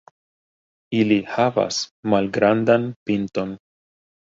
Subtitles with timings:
[0.99, 1.83] Ili havas
[2.15, 3.57] malgrandan pinton.